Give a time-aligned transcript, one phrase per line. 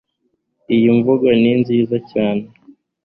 [0.75, 2.43] iyi nvungo ni nziza cyane